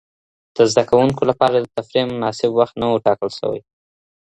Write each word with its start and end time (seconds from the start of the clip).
د 0.55 0.57
زده 0.71 0.83
کوونکو 0.89 1.21
لپاره 1.29 1.55
د 1.59 1.65
تفریح 1.75 2.05
مناسب 2.13 2.49
وخت 2.59 2.75
نه 2.81 2.87
و 2.89 3.01
ټاکل 3.05 3.29
سوی. 3.39 3.61